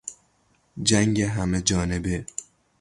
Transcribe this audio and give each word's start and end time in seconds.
جنگ 0.83 1.19
همهجانبه 1.21 2.25